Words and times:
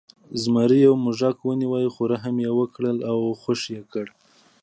زمري 0.41 0.79
یو 0.87 0.93
موږک 1.03 1.37
ونیو 1.41 1.89
خو 1.93 2.01
رحم 2.11 2.35
یې 2.45 2.51
وکړ 2.59 2.83
او 3.09 3.17
خوشې 3.41 3.71
یې 3.75 3.83
کړ. 3.91 4.05